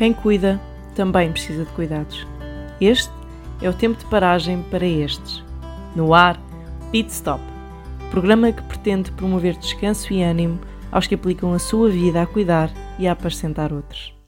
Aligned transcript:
Quem 0.00 0.14
cuida 0.14 0.58
também 0.94 1.30
precisa 1.30 1.62
de 1.62 1.70
cuidados. 1.72 2.26
Este 2.80 3.12
é 3.60 3.68
o 3.68 3.74
tempo 3.74 3.98
de 3.98 4.06
paragem 4.06 4.62
para 4.70 4.86
estes. 4.86 5.44
No 5.94 6.14
ar, 6.14 6.40
Pit 6.90 7.12
Stop, 7.12 7.44
programa 8.10 8.50
que 8.50 8.62
pretende 8.62 9.12
promover 9.12 9.58
descanso 9.58 10.10
e 10.10 10.22
ânimo 10.22 10.58
aos 10.90 11.06
que 11.06 11.14
aplicam 11.14 11.52
a 11.52 11.58
sua 11.58 11.90
vida 11.90 12.22
a 12.22 12.26
cuidar 12.26 12.70
e 12.98 13.06
a 13.06 13.12
apacentar 13.12 13.74
outros. 13.74 14.18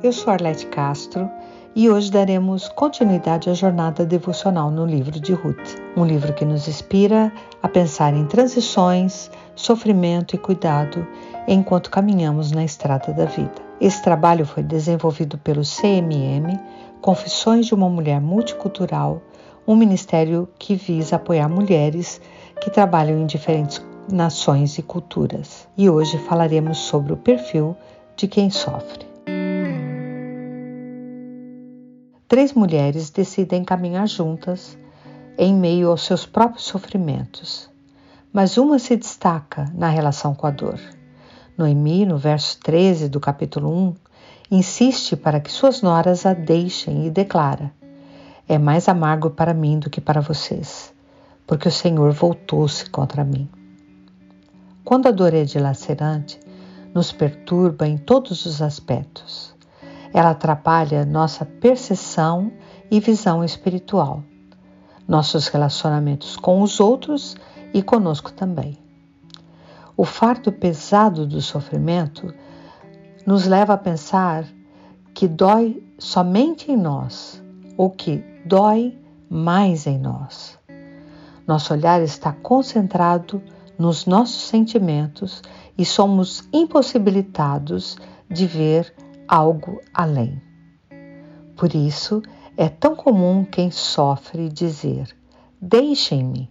Eu 0.00 0.12
sou 0.12 0.32
Arlete 0.32 0.64
Castro 0.66 1.28
e 1.74 1.90
hoje 1.90 2.12
daremos 2.12 2.68
continuidade 2.68 3.50
à 3.50 3.52
jornada 3.52 4.06
devocional 4.06 4.70
no 4.70 4.86
livro 4.86 5.18
de 5.18 5.32
Ruth, 5.32 5.74
um 5.96 6.04
livro 6.04 6.32
que 6.32 6.44
nos 6.44 6.68
inspira 6.68 7.32
a 7.60 7.68
pensar 7.68 8.14
em 8.14 8.24
transições, 8.24 9.28
sofrimento 9.56 10.36
e 10.36 10.38
cuidado 10.38 11.04
enquanto 11.48 11.90
caminhamos 11.90 12.52
na 12.52 12.64
estrada 12.64 13.12
da 13.12 13.24
vida. 13.24 13.60
Esse 13.80 14.00
trabalho 14.00 14.46
foi 14.46 14.62
desenvolvido 14.62 15.36
pelo 15.36 15.62
CMM, 15.62 16.56
Confissões 17.00 17.66
de 17.66 17.74
uma 17.74 17.88
Mulher 17.88 18.20
Multicultural, 18.20 19.20
um 19.66 19.74
ministério 19.74 20.48
que 20.60 20.76
visa 20.76 21.16
apoiar 21.16 21.48
mulheres 21.48 22.20
que 22.60 22.70
trabalham 22.70 23.18
em 23.18 23.26
diferentes 23.26 23.84
nações 24.08 24.78
e 24.78 24.82
culturas. 24.82 25.66
E 25.76 25.90
hoje 25.90 26.18
falaremos 26.18 26.78
sobre 26.78 27.12
o 27.12 27.16
perfil 27.16 27.76
de 28.16 28.28
quem 28.28 28.48
sofre. 28.48 29.08
Três 32.28 32.52
mulheres 32.52 33.08
decidem 33.08 33.64
caminhar 33.64 34.06
juntas 34.06 34.76
em 35.38 35.54
meio 35.54 35.88
aos 35.88 36.04
seus 36.04 36.26
próprios 36.26 36.66
sofrimentos, 36.66 37.70
mas 38.30 38.58
uma 38.58 38.78
se 38.78 38.96
destaca 38.96 39.64
na 39.74 39.88
relação 39.88 40.34
com 40.34 40.46
a 40.46 40.50
dor. 40.50 40.78
Noemi, 41.56 42.04
no 42.04 42.18
verso 42.18 42.60
13 42.60 43.08
do 43.08 43.18
capítulo 43.18 43.74
1, 43.74 43.94
insiste 44.50 45.16
para 45.16 45.40
que 45.40 45.50
suas 45.50 45.80
noras 45.80 46.26
a 46.26 46.34
deixem 46.34 47.06
e 47.06 47.10
declara: 47.10 47.72
É 48.46 48.58
mais 48.58 48.90
amargo 48.90 49.30
para 49.30 49.54
mim 49.54 49.78
do 49.78 49.88
que 49.88 50.00
para 50.00 50.20
vocês, 50.20 50.92
porque 51.46 51.68
o 51.68 51.72
Senhor 51.72 52.12
voltou-se 52.12 52.90
contra 52.90 53.24
mim. 53.24 53.48
Quando 54.84 55.06
a 55.06 55.10
dor 55.10 55.32
é 55.32 55.44
dilacerante, 55.44 56.38
nos 56.94 57.10
perturba 57.10 57.88
em 57.88 57.96
todos 57.96 58.44
os 58.44 58.60
aspectos. 58.60 59.56
Ela 60.12 60.30
atrapalha 60.30 61.04
nossa 61.04 61.44
percepção 61.44 62.52
e 62.90 63.00
visão 63.00 63.44
espiritual, 63.44 64.22
nossos 65.06 65.48
relacionamentos 65.48 66.36
com 66.36 66.62
os 66.62 66.80
outros 66.80 67.36
e 67.72 67.82
conosco 67.82 68.32
também. 68.32 68.78
O 69.96 70.04
fardo 70.04 70.52
pesado 70.52 71.26
do 71.26 71.40
sofrimento 71.40 72.32
nos 73.26 73.46
leva 73.46 73.74
a 73.74 73.78
pensar 73.78 74.44
que 75.12 75.26
dói 75.26 75.82
somente 75.98 76.70
em 76.70 76.76
nós 76.76 77.42
ou 77.76 77.90
que 77.90 78.24
dói 78.46 78.96
mais 79.28 79.86
em 79.86 79.98
nós. 79.98 80.58
Nosso 81.46 81.72
olhar 81.72 82.00
está 82.02 82.32
concentrado 82.32 83.42
nos 83.78 84.06
nossos 84.06 84.48
sentimentos 84.48 85.42
e 85.76 85.84
somos 85.84 86.48
impossibilitados 86.52 87.96
de 88.30 88.46
ver 88.46 88.94
algo 89.28 89.80
além. 89.92 90.40
Por 91.54 91.74
isso, 91.74 92.22
é 92.56 92.68
tão 92.68 92.96
comum 92.96 93.44
quem 93.44 93.70
sofre 93.70 94.48
dizer: 94.48 95.14
Deixem-me, 95.60 96.50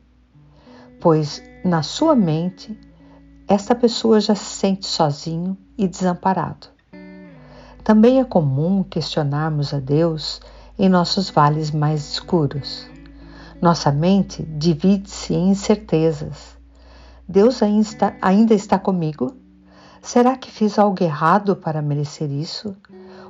pois 1.00 1.42
na 1.66 1.82
sua 1.82 2.16
mente 2.16 2.80
esta 3.48 3.74
pessoa 3.74 4.20
já 4.20 4.36
se 4.36 4.46
sente 4.46 4.86
sozinho 4.86 5.58
e 5.78 5.88
desamparado. 5.88 6.68
Também 7.84 8.20
é 8.20 8.24
comum 8.26 8.84
questionarmos 8.84 9.74
a 9.74 9.80
Deus 9.80 10.42
em 10.78 10.90
nossos 10.90 11.30
vales 11.30 11.72
mais 11.72 12.12
escuros. 12.12 12.86
Nossa 13.62 13.92
mente 13.92 14.44
divide-se 14.44 15.34
em 15.34 15.50
incertezas. 15.50 16.58
Deus 17.28 17.64
ainda 17.64 17.82
está, 17.82 18.16
ainda 18.22 18.54
está 18.54 18.78
comigo? 18.78 19.36
Será 20.08 20.38
que 20.38 20.50
fiz 20.50 20.80
algo 20.80 21.04
errado 21.04 21.54
para 21.54 21.82
merecer 21.82 22.32
isso? 22.32 22.78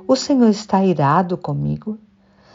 O 0.06 0.14
Senhor 0.14 0.48
está 0.48 0.84
irado 0.84 1.36
comigo? 1.36 1.98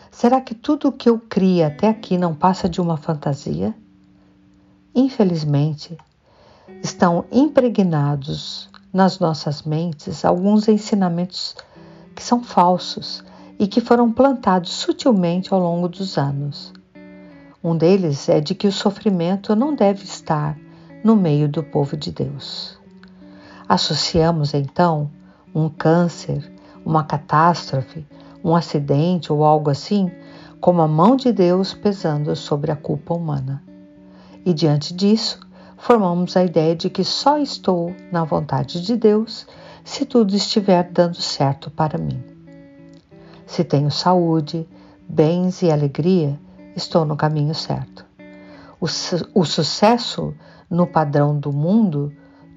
Será 0.10 0.40
que 0.40 0.56
tudo 0.56 0.88
o 0.88 0.92
que 0.94 1.10
eu 1.10 1.20
cria 1.20 1.68
até 1.68 1.90
aqui 1.90 2.18
não 2.18 2.34
passa 2.34 2.70
de 2.70 2.80
uma 2.80 2.96
fantasia? 2.96 3.76
Infelizmente, 4.96 5.98
estão 6.82 7.26
impregnados 7.30 8.70
nas 8.94 9.20
nossas 9.20 9.64
mentes 9.64 10.24
alguns 10.24 10.70
ensinamentos 10.70 11.54
que 12.16 12.24
são 12.24 12.42
falsos 12.42 13.26
e 13.60 13.68
que 13.68 13.82
foram 13.82 14.10
plantados 14.10 14.72
sutilmente 14.72 15.54
ao 15.54 15.60
longo 15.60 15.90
dos 15.90 16.18
anos. 16.18 16.72
Um 17.62 17.76
deles 17.76 18.30
é 18.30 18.40
de 18.40 18.56
que 18.56 18.70
o 18.70 18.72
sofrimento 18.72 19.54
não 19.54 19.76
deve 19.76 20.06
estar 20.06 20.58
no 21.04 21.14
meio 21.14 21.50
do 21.50 21.62
povo 21.62 21.98
de 21.98 22.10
Deus. 22.10 22.82
Associamos 23.74 24.54
então 24.54 25.10
um 25.52 25.68
câncer, 25.68 26.48
uma 26.86 27.04
catástrofe, 27.04 28.06
um 28.44 28.56
acidente 28.56 29.34
ou 29.34 29.44
algo 29.44 29.72
assim 29.72 30.12
como 30.62 30.80
a 30.84 30.88
mão 30.88 31.16
de 31.16 31.32
Deus 31.32 31.74
pesando 31.74 32.36
sobre 32.36 32.72
a 32.72 32.76
culpa 32.76 33.16
humana. 33.16 33.64
E 34.46 34.54
diante 34.54 34.94
disso, 34.94 35.40
formamos 35.76 36.38
a 36.38 36.44
ideia 36.44 36.76
de 36.76 36.88
que 36.88 37.04
só 37.04 37.40
estou 37.40 37.96
na 38.12 38.24
vontade 38.24 38.80
de 38.80 38.96
Deus 38.96 39.48
se 39.84 40.06
tudo 40.06 40.36
estiver 40.36 40.88
dando 40.92 41.20
certo 41.20 41.72
para 41.72 41.98
mim. 41.98 42.24
Se 43.48 43.64
tenho 43.64 43.90
saúde, 43.90 44.70
bens 45.10 45.64
e 45.64 45.72
alegria, 45.72 46.40
estou 46.76 47.06
no 47.06 47.16
caminho 47.16 47.56
certo. 47.56 48.06
O, 48.80 48.88
su 48.88 49.28
o 49.34 49.44
sucesso 49.44 50.32
no 50.70 50.86
padrão 50.86 51.40
do 51.40 51.52
mundo 51.52 52.14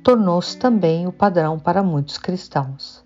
tornou-se 0.06 0.56
também 0.56 1.04
o 1.08 1.12
padrão 1.12 1.58
para 1.58 1.82
muitos 1.82 2.16
cristãos. 2.16 3.04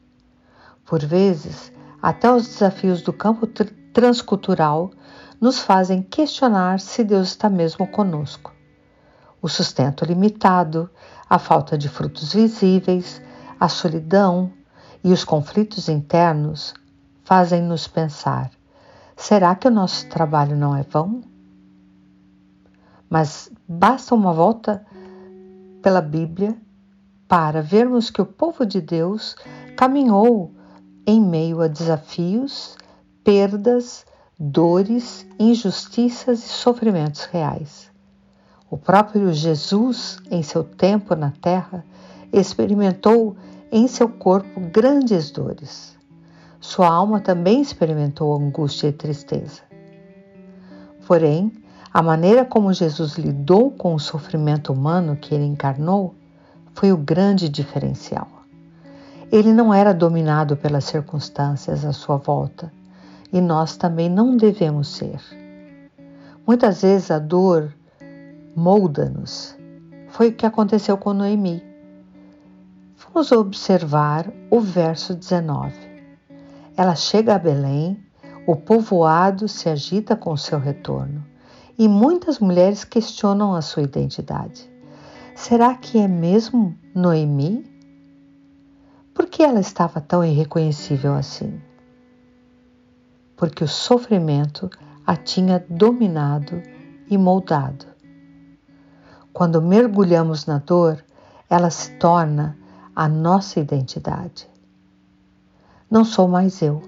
Por 0.84 1.02
vezes, 1.02 1.72
até 2.02 2.30
os 2.30 2.46
desafios 2.46 3.00
do 3.00 3.10
campo 3.10 3.46
tr 3.46 3.72
transcultural 3.94 4.90
nos 5.40 5.60
fazem 5.60 6.02
questionar 6.02 6.78
se 6.78 7.02
Deus 7.02 7.28
está 7.28 7.48
mesmo 7.48 7.86
conosco. 7.86 8.52
O 9.40 9.48
sustento 9.48 10.04
limitado, 10.04 10.90
a 11.28 11.38
falta 11.38 11.78
de 11.78 11.88
frutos 11.88 12.34
visíveis, 12.34 13.22
a 13.58 13.66
solidão 13.66 14.52
e 15.02 15.10
os 15.10 15.24
conflitos 15.24 15.88
internos 15.88 16.74
fazem-nos 17.24 17.88
pensar: 17.88 18.50
será 19.16 19.54
que 19.54 19.66
o 19.66 19.70
nosso 19.70 20.06
trabalho 20.10 20.54
não 20.54 20.76
é 20.76 20.82
vão? 20.82 21.22
Mas 23.08 23.50
basta 23.66 24.14
uma 24.14 24.34
volta 24.34 24.84
pela 25.80 26.02
Bíblia 26.02 26.54
para 27.30 27.62
vermos 27.62 28.10
que 28.10 28.20
o 28.20 28.26
povo 28.26 28.66
de 28.66 28.80
Deus 28.80 29.36
caminhou 29.76 30.50
em 31.06 31.20
meio 31.20 31.60
a 31.60 31.68
desafios, 31.68 32.76
perdas, 33.22 34.04
dores, 34.36 35.24
injustiças 35.38 36.44
e 36.44 36.48
sofrimentos 36.48 37.26
reais. 37.26 37.88
O 38.68 38.76
próprio 38.76 39.32
Jesus, 39.32 40.18
em 40.28 40.42
seu 40.42 40.64
tempo 40.64 41.14
na 41.14 41.30
terra, 41.30 41.84
experimentou 42.32 43.36
em 43.70 43.86
seu 43.86 44.08
corpo 44.08 44.58
grandes 44.58 45.30
dores. 45.30 45.96
Sua 46.58 46.88
alma 46.88 47.20
também 47.20 47.62
experimentou 47.62 48.34
angústia 48.34 48.88
e 48.88 48.92
tristeza. 48.92 49.62
Porém, 51.06 51.52
a 51.94 52.02
maneira 52.02 52.44
como 52.44 52.72
Jesus 52.72 53.12
lidou 53.12 53.70
com 53.70 53.94
o 53.94 54.00
sofrimento 54.00 54.72
humano 54.72 55.14
que 55.14 55.32
ele 55.32 55.44
encarnou 55.44 56.16
foi 56.74 56.92
o 56.92 56.96
grande 56.96 57.48
diferencial. 57.48 58.28
Ele 59.30 59.52
não 59.52 59.72
era 59.72 59.94
dominado 59.94 60.56
pelas 60.56 60.84
circunstâncias 60.84 61.84
à 61.84 61.92
sua 61.92 62.16
volta 62.16 62.72
e 63.32 63.40
nós 63.40 63.76
também 63.76 64.08
não 64.08 64.36
devemos 64.36 64.88
ser. 64.88 65.20
Muitas 66.46 66.82
vezes 66.82 67.10
a 67.10 67.18
dor 67.18 67.72
molda-nos. 68.56 69.56
Foi 70.08 70.28
o 70.28 70.32
que 70.32 70.44
aconteceu 70.44 70.96
com 70.98 71.14
Noemi. 71.14 71.62
Vamos 73.12 73.30
observar 73.30 74.30
o 74.50 74.60
verso 74.60 75.14
19. 75.14 75.72
Ela 76.76 76.94
chega 76.94 77.34
a 77.34 77.38
Belém, 77.38 78.02
o 78.46 78.56
povoado 78.56 79.46
se 79.46 79.68
agita 79.68 80.16
com 80.16 80.36
seu 80.36 80.58
retorno 80.58 81.24
e 81.78 81.86
muitas 81.88 82.38
mulheres 82.38 82.84
questionam 82.84 83.54
a 83.54 83.62
sua 83.62 83.82
identidade. 83.82 84.70
Será 85.42 85.74
que 85.74 85.98
é 85.98 86.06
mesmo 86.06 86.76
Noemi? 86.94 87.64
Por 89.14 89.24
que 89.24 89.42
ela 89.42 89.58
estava 89.58 89.98
tão 89.98 90.22
irreconhecível 90.22 91.14
assim? 91.14 91.58
Porque 93.38 93.64
o 93.64 93.66
sofrimento 93.66 94.68
a 95.06 95.16
tinha 95.16 95.64
dominado 95.66 96.62
e 97.08 97.16
moldado. 97.16 97.86
Quando 99.32 99.62
mergulhamos 99.62 100.44
na 100.44 100.58
dor, 100.58 101.02
ela 101.48 101.70
se 101.70 101.92
torna 101.92 102.54
a 102.94 103.08
nossa 103.08 103.58
identidade. 103.60 104.46
Não 105.90 106.04
sou 106.04 106.28
mais 106.28 106.60
eu, 106.60 106.82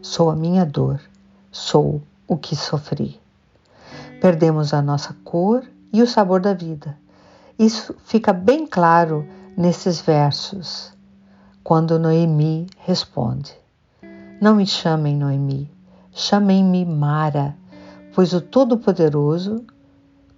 sou 0.00 0.30
a 0.30 0.34
minha 0.34 0.64
dor, 0.64 0.98
sou 1.52 2.00
o 2.26 2.38
que 2.38 2.56
sofri. 2.56 3.20
Perdemos 4.22 4.72
a 4.72 4.80
nossa 4.80 5.14
cor 5.22 5.62
e 5.92 6.00
o 6.00 6.06
sabor 6.06 6.40
da 6.40 6.54
vida. 6.54 6.96
Isso 7.60 7.94
fica 8.06 8.32
bem 8.32 8.66
claro 8.66 9.28
nesses 9.54 10.00
versos, 10.00 10.94
quando 11.62 11.98
Noemi 11.98 12.66
responde: 12.78 13.54
Não 14.40 14.54
me 14.54 14.66
chamem 14.66 15.14
Noemi, 15.14 15.70
chamem-me 16.10 16.86
Mara, 16.86 17.54
pois 18.14 18.32
o 18.32 18.40
Todo-Poderoso 18.40 19.62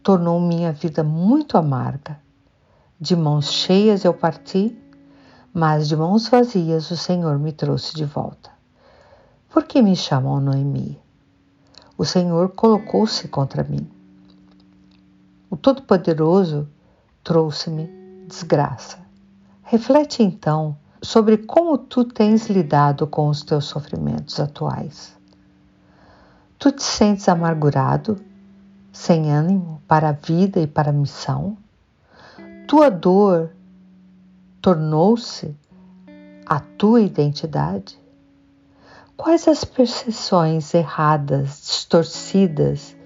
tornou 0.02 0.40
minha 0.40 0.72
vida 0.72 1.04
muito 1.04 1.56
amarga. 1.56 2.19
De 3.00 3.14
mãos 3.14 3.52
cheias 3.52 4.04
eu 4.04 4.12
parti, 4.12 4.76
mas 5.54 5.86
de 5.86 5.94
mãos 5.94 6.26
vazias 6.26 6.90
o 6.90 6.96
Senhor 6.96 7.38
me 7.38 7.52
trouxe 7.52 7.94
de 7.94 8.04
volta. 8.04 8.50
Por 9.48 9.62
que 9.62 9.80
me 9.80 9.94
chamam 9.94 10.40
Noemi? 10.40 11.00
O 11.96 12.04
Senhor 12.04 12.48
colocou-se 12.48 13.28
contra 13.28 13.62
mim. 13.62 13.88
O 15.48 15.56
Todo-Poderoso 15.56 16.66
trouxe-me 17.22 17.86
desgraça. 18.26 18.98
Reflete 19.62 20.22
então 20.22 20.76
sobre 21.00 21.36
como 21.36 21.76
tu 21.78 22.04
tens 22.04 22.48
lidado 22.48 23.06
com 23.06 23.28
os 23.28 23.42
teus 23.42 23.64
sofrimentos 23.64 24.38
atuais. 24.38 25.16
Tu 26.58 26.70
te 26.70 26.82
sentes 26.82 27.28
amargurado, 27.28 28.20
sem 28.92 29.32
ânimo 29.32 29.82
para 29.88 30.10
a 30.10 30.12
vida 30.12 30.60
e 30.60 30.66
para 30.66 30.90
a 30.90 30.92
missão? 30.92 31.56
Tua 32.69 32.90
dor 32.90 33.50
tornou-se 34.60 35.56
a 36.46 36.60
tua 36.60 37.00
identidade? 37.00 37.98
Quais 39.16 39.48
as 39.48 39.64
percepções 39.64 40.72
erradas, 40.74 41.62
distorcidas 41.62 42.96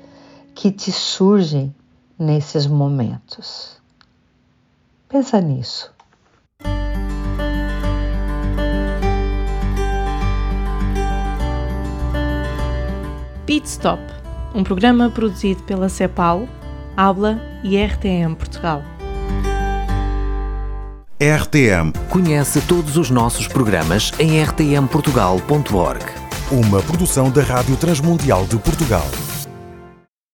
que 0.54 0.70
te 0.70 0.92
surgem 0.92 1.74
nesses 2.18 2.66
momentos? 2.66 3.80
Pensa 5.08 5.40
nisso. 5.40 5.94
Pit 13.46 13.68
Stop, 13.68 14.02
um 14.54 14.64
programa 14.64 15.08
produzido 15.08 15.62
pela 15.62 15.88
CEPAL, 15.88 16.48
Habla 16.96 17.40
e 17.62 17.76
RTM 17.76 18.34
Portugal. 18.34 18.82
RTM. 21.18 21.92
Conhece 22.10 22.60
todos 22.62 22.96
os 22.96 23.08
nossos 23.08 23.46
programas 23.46 24.12
em 24.18 24.42
rtmportugal.org. 24.42 26.04
Uma 26.50 26.82
produção 26.82 27.30
da 27.30 27.42
Rádio 27.42 27.76
Transmundial 27.76 28.44
de 28.44 28.58
Portugal. 28.58 29.06